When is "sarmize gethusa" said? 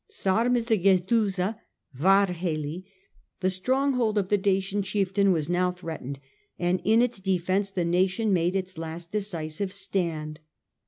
0.09-1.59